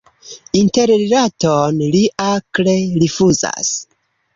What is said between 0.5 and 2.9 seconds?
Interrilaton li akre